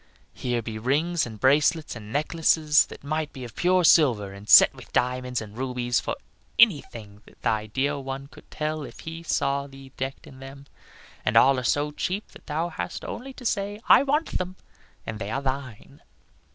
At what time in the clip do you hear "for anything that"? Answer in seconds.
5.99-7.39